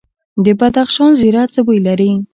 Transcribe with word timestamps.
د 0.43 0.47
بدخشان 0.59 1.11
زیره 1.21 1.43
څه 1.53 1.59
بوی 1.65 1.79
لري؟ 1.87 2.11